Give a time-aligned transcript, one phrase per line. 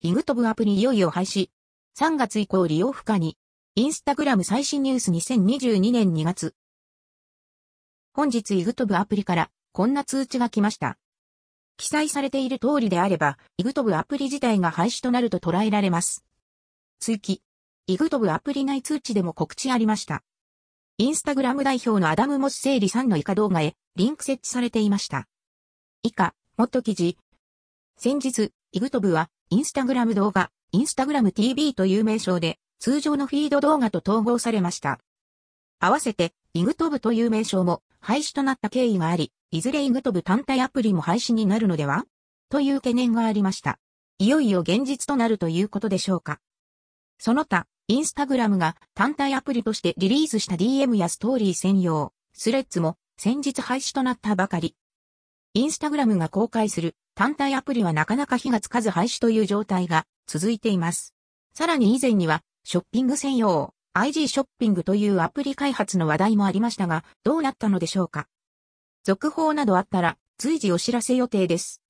[0.00, 1.50] イグトブアプリいよいよ廃止。
[1.98, 3.36] 3月以降利用不可に。
[3.74, 6.54] インスタグラム最新ニュース2022年2月。
[8.12, 10.98] 本日イグトブアプリからこんな通知が来ました。
[11.78, 16.24] 記載されている通りであれば、イグトブアプリ自体が廃止となると捉えられます。
[17.00, 17.42] 追記。
[17.88, 20.22] イグトブアプリ内通知でも告知ありました。
[20.98, 25.26] インスタグラム代表のアダム・モス整理さんの以下動画へリンク設置されていました。
[26.04, 27.18] 以下、元記事。
[27.96, 35.00] 先日、イグトブはインスタグラム動画、インスタグラム TV という名称で通常のフィード動画と統合されました。
[35.80, 42.04] 合わせて、イグトブという名称も廃止となった経緯があり、いずれイグトブ単体アプリも廃止になるのでは？
[42.50, 43.78] という懸念がありました。
[44.18, 46.40] いよいよ現実となるということでしょうか。
[47.18, 54.76] その他、インスタグラムが単体アプリとしてリリースした DM やストーリー専用、スレッズも先日廃止となったばかり。
[55.54, 61.16] インスタグラムが公開する単体アプリはなかなか火がつかず廃止という状態が続いています。
[61.52, 68.28] さらに以前にはショッピング専用 IG ショッピングというアプリ開発の話題もありましたがどうなったのでしょうか。
[69.02, 71.82] 続報などあったら随時お知らせ予定です。